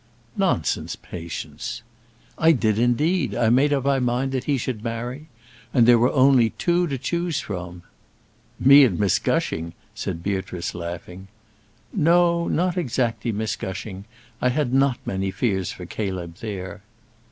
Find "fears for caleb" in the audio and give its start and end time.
15.29-16.37